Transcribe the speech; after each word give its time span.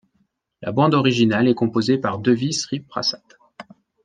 La 0.63 0.71
bande 0.71 0.95
originale 0.95 1.47
est 1.47 1.53
composée 1.53 1.99
par 1.99 2.17
Devi 2.17 2.53
Sri 2.53 2.79
Prasad. 2.79 3.21